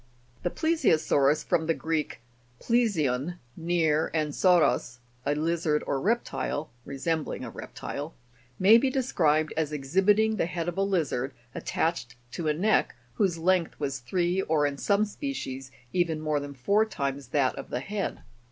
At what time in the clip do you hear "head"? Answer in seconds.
10.47-10.67, 17.81-18.21